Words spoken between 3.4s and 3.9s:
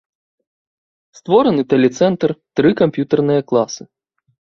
класы.